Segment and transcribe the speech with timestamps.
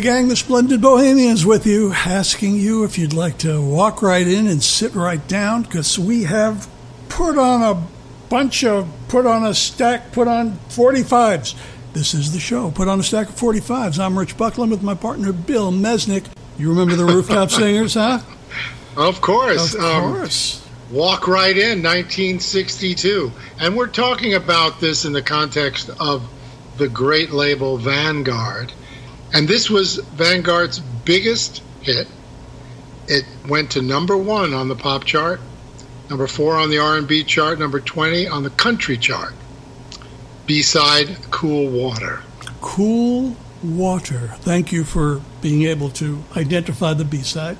[0.00, 4.26] Hey, gang, the Splendid Bohemians with you, asking you if you'd like to walk right
[4.26, 6.66] in and sit right down because we have
[7.10, 7.86] put on a
[8.30, 11.54] bunch of, put on a stack, put on 45s.
[11.92, 13.98] This is the show, put on a stack of 45s.
[13.98, 16.24] I'm Rich Buckland with my partner Bill Mesnik.
[16.56, 18.20] You remember the Rooftop Singers, huh?
[18.96, 19.74] Of course.
[19.74, 20.64] Of course.
[20.64, 23.30] Um, walk right in, 1962.
[23.58, 26.26] And we're talking about this in the context of
[26.78, 28.72] the great label Vanguard
[29.32, 32.08] and this was Vanguard's biggest hit.
[33.08, 35.40] It went to number one on the pop chart,
[36.08, 39.34] number four on the R&B chart, number 20 on the country chart.
[40.46, 42.22] B-side, Cool Water.
[42.60, 44.34] Cool Water.
[44.38, 47.58] Thank you for being able to identify the B-side.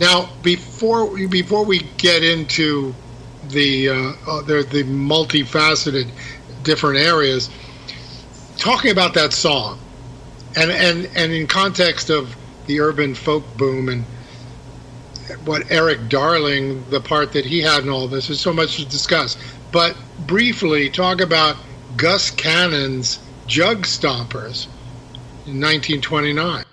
[0.00, 2.94] Now, before before we get into
[3.48, 3.94] the uh,
[4.26, 6.08] uh, the multifaceted
[6.62, 7.50] different areas,
[8.58, 9.80] talking about that song,
[10.58, 14.04] and and and in context of the urban folk boom and
[15.44, 18.84] what Erik Darling, the part that he had in all this, is so much to
[18.84, 19.36] discuss.
[19.72, 21.56] But briefly, talk about
[21.96, 24.66] Gus Cannon's Jug Stompers
[25.46, 26.64] in 1929.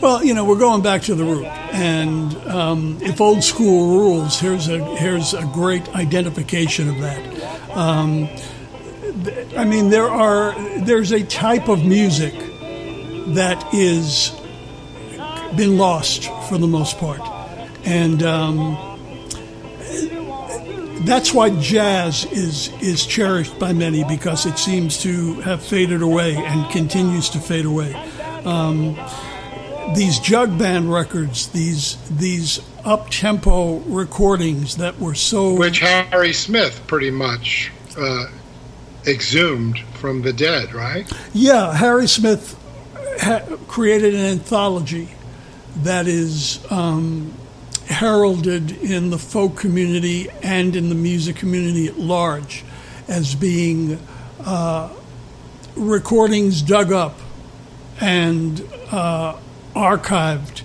[0.00, 1.46] Well, you know, we're going back to the root,
[1.80, 7.76] and um, if old school rules, here's a here's a great identification of that.
[7.76, 8.28] Um,
[9.56, 12.34] I mean, there are there's a type of music
[13.34, 14.30] that is
[15.56, 17.20] been lost for the most part,
[17.86, 18.98] and um,
[21.06, 26.36] that's why jazz is is cherished by many because it seems to have faded away
[26.36, 27.94] and continues to fade away.
[28.44, 28.98] Um,
[29.94, 36.82] these jug band records, these these up tempo recordings that were so which Harry Smith
[36.86, 38.26] pretty much uh,
[39.06, 41.10] exhumed from the dead, right?
[41.32, 42.58] Yeah, Harry Smith
[43.20, 45.08] ha- created an anthology
[45.78, 47.32] that is um,
[47.86, 52.64] heralded in the folk community and in the music community at large
[53.08, 53.98] as being
[54.44, 54.88] uh,
[55.76, 57.18] recordings dug up
[58.00, 59.36] and uh,
[59.74, 60.62] archived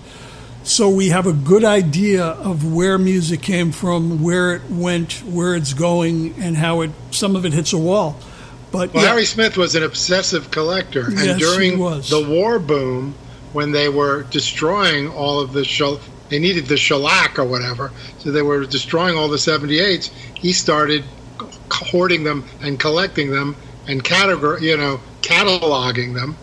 [0.65, 5.55] so we have a good idea of where music came from, where it went, where
[5.55, 8.17] it's going, and how it some of it hits a wall.
[8.71, 9.09] But well, yeah.
[9.11, 13.13] Harry Smith was an obsessive collector, and yes, during the war boom,
[13.53, 15.99] when they were destroying all of the shell,
[16.29, 20.09] they needed the shellac or whatever, so they were destroying all the 78s.
[20.33, 21.03] He started
[21.71, 23.55] hoarding them and collecting them
[23.87, 26.35] and categor- you know, cataloging them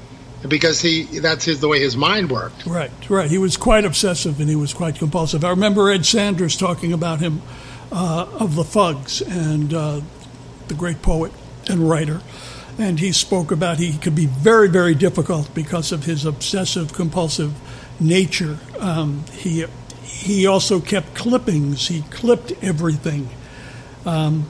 [0.49, 2.67] because he that's his the way his mind worked.
[2.67, 3.31] Right, right.
[3.31, 5.45] He was quite obsessive and he was quite compulsive.
[5.45, 7.43] I remember Ed Sanders talking about him
[7.91, 10.01] uh, of the Fugs and uh,
[10.69, 11.33] the great poet
[11.69, 12.21] and writer,
[12.79, 17.55] and he spoke about he could be very very difficult because of his obsessive compulsive
[18.01, 18.59] nature.
[18.79, 19.65] Um, he
[20.03, 21.89] he also kept clippings.
[21.89, 23.29] He clipped everything.
[24.05, 24.47] Um,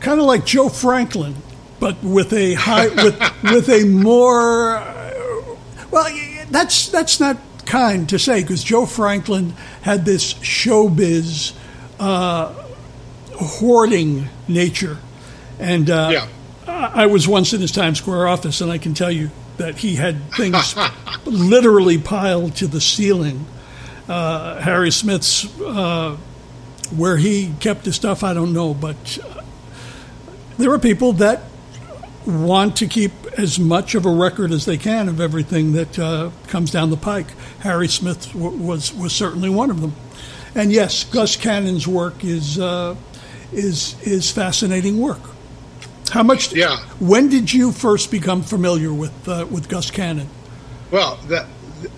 [0.00, 1.34] kind of like Joe Franklin,
[1.78, 4.82] but with a high with with a more
[5.90, 6.08] well,
[6.50, 9.50] that's that's not kind to say because Joe Franklin
[9.82, 11.54] had this showbiz
[11.98, 12.52] uh,
[13.34, 14.98] hoarding nature,
[15.58, 16.28] and uh, yeah.
[16.66, 19.96] I was once in his Times Square office, and I can tell you that he
[19.96, 20.74] had things
[21.24, 23.46] literally piled to the ceiling.
[24.08, 26.16] Uh, Harry Smith's uh,
[26.96, 29.42] where he kept his stuff, I don't know, but uh,
[30.58, 31.42] there are people that
[32.26, 36.30] want to keep as much of a record as they can of everything that uh,
[36.48, 37.28] comes down the pike.
[37.60, 39.94] Harry Smith w- was was certainly one of them,
[40.54, 42.96] and yes, Gus Cannon's work is uh,
[43.52, 45.20] is is fascinating work.
[46.10, 46.52] How much?
[46.52, 46.78] Yeah.
[46.98, 50.28] When did you first become familiar with uh, with Gus Cannon?
[50.90, 51.46] Well, that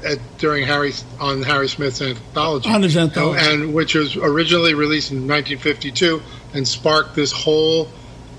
[0.05, 5.11] uh, during Harry on Harry Smith's anthology, on his anthology, and which was originally released
[5.13, 6.23] in 1952
[6.55, 7.89] and sparked this whole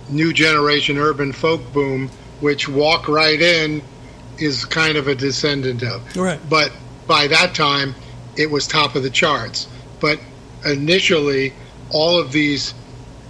[0.09, 2.09] new generation urban folk boom
[2.43, 3.81] which Walk Right In
[4.37, 6.15] is kind of a descendant of.
[6.17, 6.39] Right.
[6.49, 6.73] But
[7.07, 7.95] by that time,
[8.35, 9.69] it was top of the charts.
[10.01, 10.19] But
[10.65, 11.53] initially,
[11.89, 12.73] all of these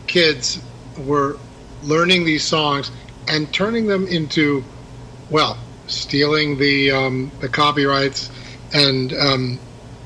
[0.07, 0.59] kids
[0.97, 1.37] were
[1.83, 2.89] learning these songs
[3.27, 4.63] and turning them into,
[5.29, 8.31] well, stealing the um, the copyrights
[8.73, 9.59] and um,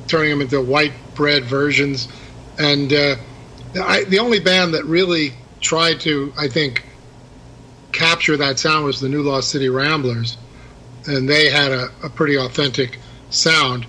[0.08, 2.10] turning them into white bread versions.
[2.60, 3.16] And uh,
[3.82, 6.84] I, the only band that really tried to, I think,
[7.98, 10.38] capture that sound was the New Lost City Ramblers,
[11.08, 13.00] and they had a, a pretty authentic
[13.30, 13.86] sound.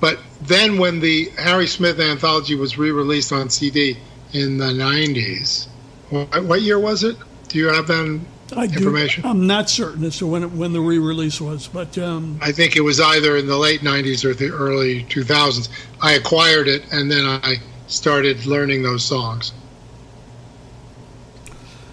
[0.00, 3.96] But then when the Harry Smith anthology was re-released on CD
[4.32, 5.68] in the 90s.
[6.10, 7.16] What, what year was it?
[7.48, 8.20] Do you have that
[8.54, 9.24] I do, information?
[9.24, 12.76] I'm not certain as to when it, when the re-release was, but um, I think
[12.76, 15.68] it was either in the late 90s or the early 2000s.
[16.02, 17.56] I acquired it and then I
[17.86, 19.52] started learning those songs.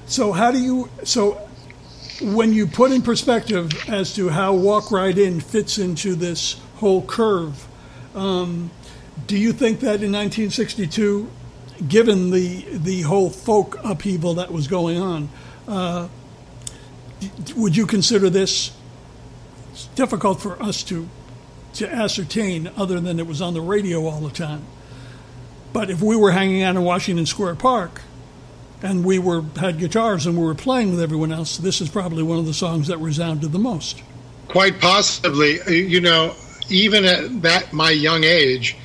[0.07, 1.44] So how do you so
[2.21, 7.01] when you put in perspective as to how Walk Right In fits into this whole
[7.01, 7.67] curve,
[8.13, 8.71] um,
[9.27, 11.29] do you think that in 1962,
[11.87, 15.29] given the the whole folk upheaval that was going on,
[15.67, 16.07] uh,
[17.55, 18.71] would you consider this
[19.95, 21.09] difficult for us to
[21.73, 24.63] to ascertain other than it was on the radio all the time?
[25.73, 28.01] But if we were hanging out in Washington Square Park
[28.81, 32.23] and we were had guitars and we were playing with everyone else, this is probably
[32.23, 34.01] one of the songs that resounded the most.
[34.47, 36.33] Quite possibly, you know,
[36.69, 38.77] even at that my young age,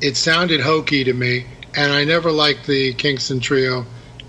[0.00, 3.86] it sounded hokey to me, and I never liked the Kingston Trio,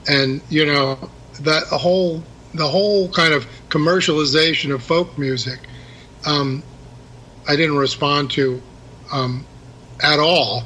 [0.07, 1.09] and you know
[1.41, 2.23] that whole
[2.53, 5.59] the whole kind of commercialization of folk music,
[6.25, 6.63] um,
[7.47, 8.61] I didn't respond to
[9.11, 9.45] um,
[10.01, 10.63] at all.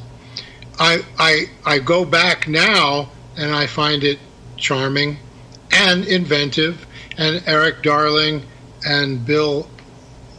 [0.80, 4.20] I, I I go back now and I find it
[4.62, 5.18] charming
[5.72, 6.86] and inventive,
[7.18, 8.44] and Erik Darling
[8.86, 9.68] and Bill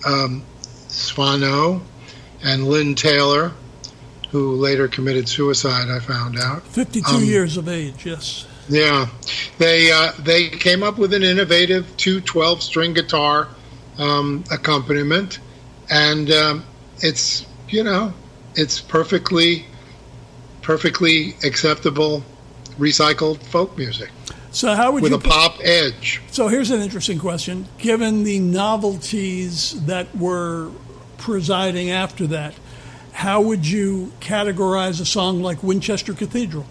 [0.06, 0.42] um,
[0.88, 1.82] Svanoe
[2.42, 3.52] and Lynne Taylor,
[4.30, 5.88] who later committed suicide.
[5.90, 6.62] I found out.
[6.68, 8.46] 52 Um, years of age, yes.
[8.68, 9.08] Yeah,
[9.58, 13.48] they uh, they came up with an innovative two 12 string guitar
[13.98, 15.40] um, accompaniment,
[15.90, 16.64] and um,
[17.00, 18.14] it's you know
[18.54, 19.66] it's perfectly
[20.62, 22.22] perfectly acceptable
[22.78, 24.10] recycled folk music
[24.50, 26.20] So how would you with you a pop edge.
[26.30, 27.66] So here's an interesting question.
[27.78, 30.70] Given the novelties that were
[31.18, 32.54] presiding after that,
[33.12, 36.66] how would you categorize a song like Winchester Cathedral?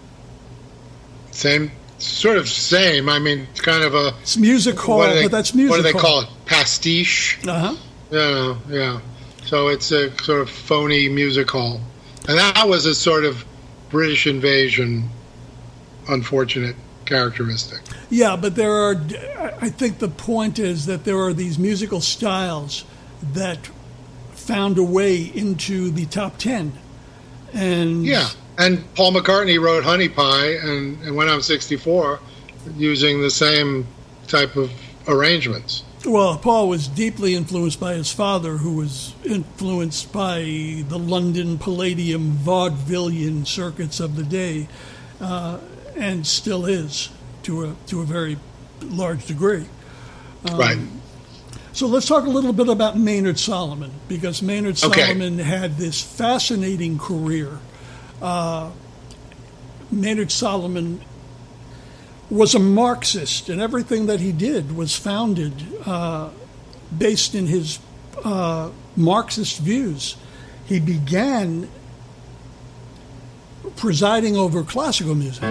[1.30, 3.08] Same, sort of same.
[3.08, 5.82] I mean, it's kind of a It's music hall, they, but that's music what do
[5.82, 6.28] they call it?
[6.46, 7.38] Pastiche.
[7.46, 7.76] Uh-huh.
[8.10, 9.00] Yeah, yeah.
[9.46, 11.80] So it's a sort of phony music hall,
[12.28, 13.44] and that was a sort of
[13.90, 15.08] British invasion,
[16.08, 17.80] unfortunate characteristic.
[18.10, 18.94] Yeah, but there are.
[19.60, 22.84] I think the point is that there are these musical styles
[23.32, 23.70] that
[24.32, 26.72] found a way into the top ten,
[27.52, 28.28] and Yeah,
[28.58, 32.20] and Paul McCartney wrote Honey Pie and, and When I'm 64
[32.76, 33.86] using the same
[34.28, 34.70] type of
[35.08, 35.82] arrangements.
[36.04, 40.40] Well, Paul was deeply influenced by his father, who was influenced by
[40.88, 44.66] the London Palladium vaudevillian circuits of the day,
[45.20, 45.58] uh,
[45.96, 47.10] and still is
[47.44, 48.38] to a to a very
[48.82, 49.66] large degree.
[50.52, 50.78] right.
[51.74, 55.00] So let's talk a little bit about Maynard Solomon because Maynard Okay.
[55.06, 57.60] Solomon had this fascinating career.
[58.20, 58.70] Uh,
[59.90, 61.00] Maynard Solomon
[62.28, 65.52] was a Marxist, and everything that he did was founded
[65.86, 66.30] uh,
[66.96, 67.78] based in his
[68.22, 70.16] uh, Marxist views.
[70.66, 71.68] He began
[73.76, 75.42] presiding over classical music.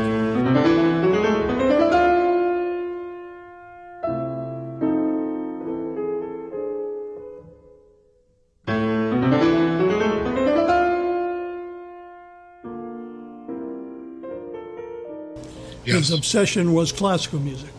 [15.84, 17.70] His obsession was classical music,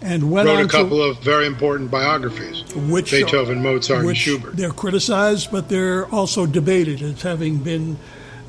[0.00, 4.56] and went Wrote a to couple of very important biographies which Beethoven, Mozart, and Schubert.
[4.56, 7.98] They're criticized, but they're also debated as having been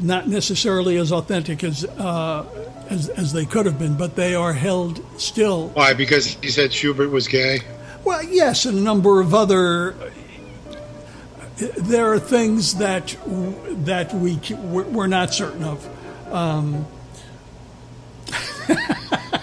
[0.01, 2.45] not necessarily as authentic as uh,
[2.89, 5.69] as, as they could have been, but they are held still.
[5.69, 5.93] Why?
[5.93, 7.61] Because he said Schubert was gay?
[8.03, 9.95] Well, yes, and a number of other.
[11.77, 13.15] There are things that
[13.85, 16.33] that we we're we're not certain of.
[16.33, 16.87] Um,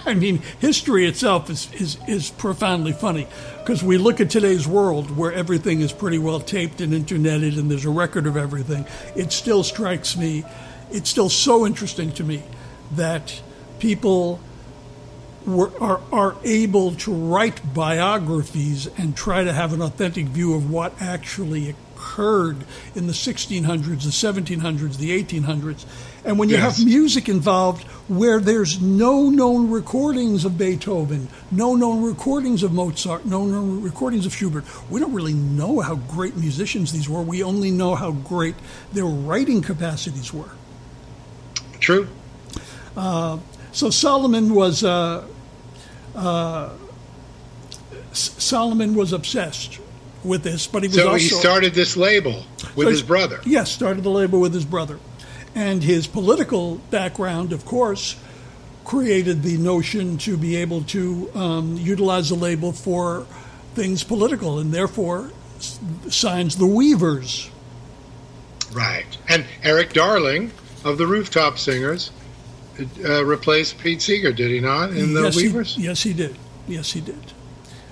[0.09, 3.27] I mean, history itself is, is, is profoundly funny
[3.59, 7.69] because we look at today's world where everything is pretty well taped and interneted and
[7.69, 8.87] there's a record of everything.
[9.15, 10.45] It still strikes me,
[10.89, 12.41] it's still so interesting to me
[12.93, 13.39] that
[13.77, 14.39] people
[15.45, 20.71] were, are, are able to write biographies and try to have an authentic view of
[20.71, 22.57] what actually occurred
[22.95, 25.85] in the 1600s, the 1700s, the 1800s.
[26.23, 26.77] And when you Yes.
[26.77, 33.25] have music involved where there's no known recordings of Beethoven, no known recordings of Mozart,
[33.25, 37.21] no known recordings of Schubert, we don't really know how great musicians these were.
[37.21, 38.55] We only know how great
[38.93, 40.51] their writing capacities were.
[41.79, 42.07] True.
[43.71, 45.25] So Solomon was uh,
[46.15, 46.69] uh,
[48.11, 49.79] S- Solomon was obsessed
[50.23, 52.45] with this, but he was So also he started this label
[52.75, 53.39] with So his brother.
[53.45, 54.99] Yes, started the label with his brother,
[55.55, 58.15] and his political background, of course,
[58.85, 63.25] created the notion to be able to um, utilize the label for
[63.75, 65.31] things political, and therefore
[66.09, 67.49] signs the Weavers.
[68.71, 69.05] Right.
[69.27, 70.51] And Erik Darling
[70.83, 72.11] of the Rooftop Singers
[73.03, 75.75] uh, replaced Pete Seeger, did he not, in the yes, Weavers?
[75.75, 76.35] He, yes, he did.
[76.67, 77.33] Yes, he did.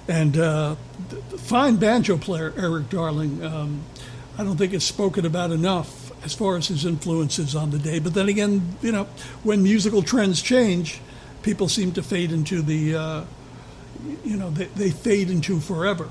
[0.07, 0.75] And uh,
[1.09, 3.43] the, the fine banjo player Erik Darling.
[3.43, 3.83] Um,
[4.37, 7.99] I don't think it's spoken about enough as far as his influences on the day.
[7.99, 9.05] But then again, you know,
[9.43, 11.01] when musical trends change,
[11.41, 13.23] people seem to fade into the, uh,
[14.23, 16.09] you know, they, they fade into forever.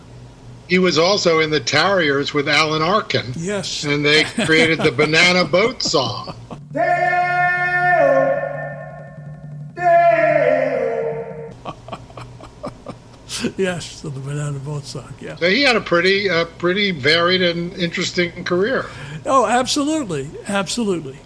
[0.69, 3.33] He was also in the Tarriers with Alan Arkin.
[3.37, 3.85] Yes.
[3.85, 6.35] And they created the Banana Boat song.
[13.57, 15.13] yes, the Banana Boat song.
[15.21, 15.37] Yeah.
[15.37, 18.87] So he had a pretty, uh, pretty varied and interesting career.
[19.25, 21.19] Oh, absolutely, absolutely.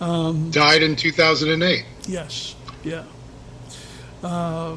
[0.00, 1.84] Died in 2008.
[2.06, 2.54] Yes.
[2.82, 3.04] Yeah.
[4.22, 4.76] Uh,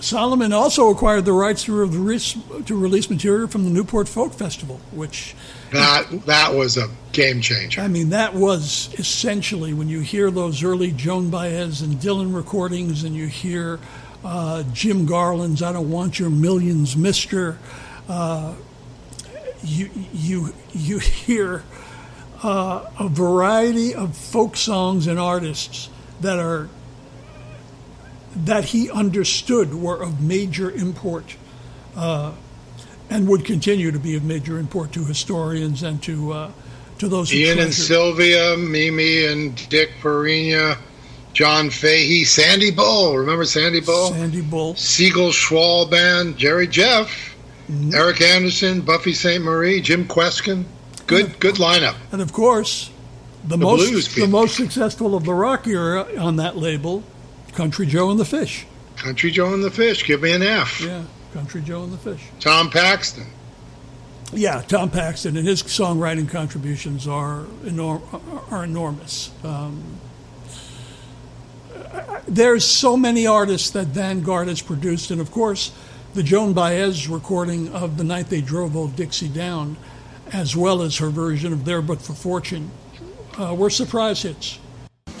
[0.00, 4.80] Solomon also acquired the rights to release, to release material from the Newport Folk Festival,
[4.90, 5.34] which,
[5.72, 7.80] That that was a game changer.
[7.80, 13.04] I mean, that was essentially when you hear those early Joan Baez and Dylan recordings
[13.04, 13.78] and you hear
[14.24, 17.58] uh, Jim Garland's I Don't Want Your Millions, Mister,
[18.08, 18.54] uh,
[19.62, 21.64] you, you, you hear
[22.42, 25.88] uh, a variety of folk songs and artists
[26.20, 26.68] that are
[28.34, 31.36] that he understood were of major import
[31.96, 32.32] uh,
[33.10, 36.50] and would continue to be of major import to historians and to uh,
[36.98, 40.78] to those who Ian and Sylvia, Mimi and Dick Farina,
[41.32, 43.16] John Fahey, Sandy Bull.
[43.16, 44.10] Remember Sandy Bull?
[44.12, 44.74] Sandy Bull.
[44.76, 47.28] Siegel Schwall Band, Jerry Jeff,
[47.70, 47.94] Mm-hmm.
[47.94, 50.64] Eric Andersen, Buffy Sainte-Marie, Jim Kweskin.
[51.06, 51.94] Good, good lineup.
[52.10, 52.90] And of course,
[53.44, 57.04] the, blues most the most successful of the rock era on that label,
[57.54, 58.66] Country Joe and the Fish.
[58.96, 60.80] Country Joe and the Fish, give me an F.
[60.80, 62.22] Yeah, Country Joe and the Fish.
[62.40, 63.26] Tom Paxton.
[64.32, 68.02] Yeah, Tom Paxton and his songwriting contributions are enor-
[68.52, 69.30] are enormous.
[69.44, 69.82] Um,
[72.26, 75.72] there's so many artists that Vanguard has produced, and of course,
[76.14, 79.76] the Joan Baez recording of "The Night They Drove Old Dixie Down,"
[80.32, 82.70] as well as her version of "There But for Fortune,"
[83.38, 84.58] uh, were surprise hits.
[85.06, 85.14] They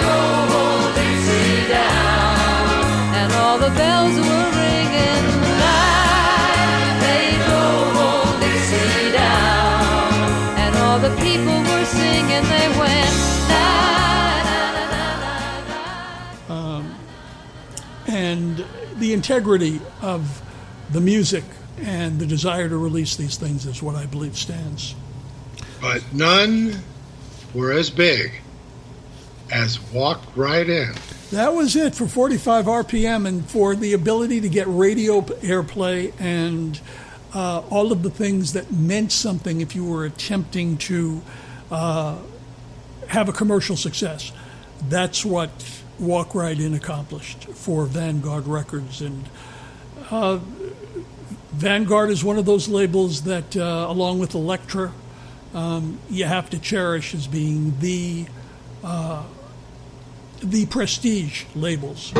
[0.00, 2.78] drove old Dixie down,
[19.18, 20.40] integrity of
[20.92, 21.42] the music
[21.80, 24.94] and the desire to release these things is what I believe stands.
[25.80, 26.76] But none
[27.52, 28.30] were as big
[29.50, 30.94] as Walk Right In.
[31.32, 36.80] That was it for 45 RPM and for the ability to get radio airplay and
[37.34, 41.20] uh, all of the things that meant something if you were attempting to
[41.72, 42.18] uh,
[43.08, 44.30] have a commercial success.
[44.88, 45.50] That's what
[45.98, 49.00] Walk Right In accomplished for Vanguard Records.
[49.00, 49.28] And
[50.10, 50.38] uh,
[51.52, 54.92] Vanguard is one of those labels that, uh, along with Elektra,
[55.54, 58.26] um, you have to cherish as being the
[58.84, 59.24] uh,
[60.40, 62.12] the prestige labels.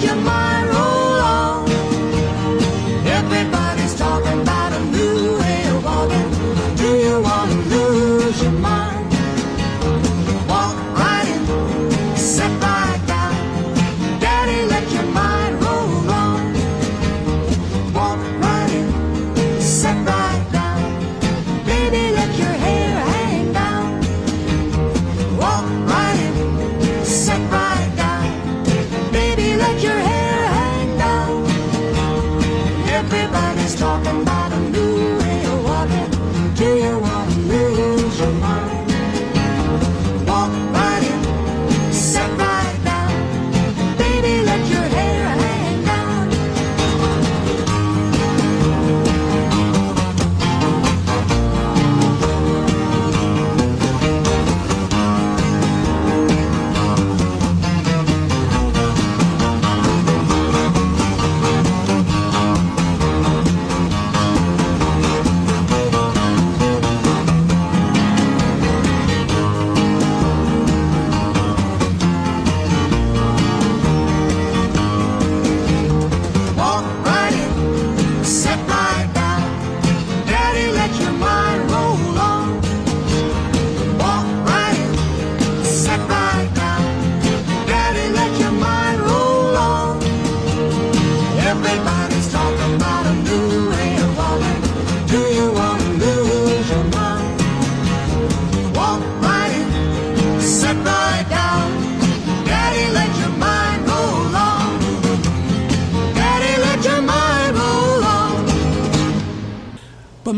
[0.00, 0.47] Your mind
[33.10, 34.77] Everybody's talking about a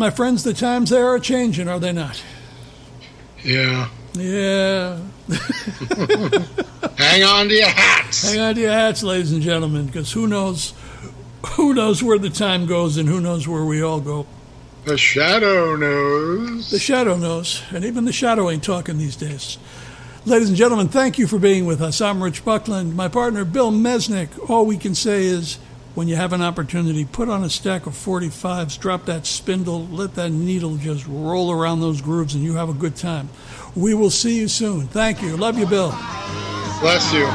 [0.00, 2.24] my friends, the times they are changing, are they not?
[3.44, 3.90] Yeah.
[4.14, 4.98] Yeah.
[6.96, 8.28] Hang on to your hats.
[8.28, 10.72] Hang on to your hats, ladies and gentlemen, because who knows,
[11.50, 14.26] who knows where the time goes, and who knows where we all go.
[14.86, 16.70] The shadow knows.
[16.70, 19.58] The shadow knows, and even the shadow ain't talking these days.
[20.24, 22.00] Ladies and gentlemen, thank you for being with us.
[22.00, 24.48] I'm Rich Buckland, my partner Bill Mesnik.
[24.48, 25.58] All we can say is,
[25.94, 30.14] when you have an opportunity, put on a stack of 45s, drop that spindle, let
[30.14, 33.28] that needle just roll around those grooves, and you have a good time.
[33.74, 34.86] We will see you soon.
[34.88, 35.36] Thank you.
[35.36, 35.90] Love you, Bill.
[36.80, 37.26] Bless you.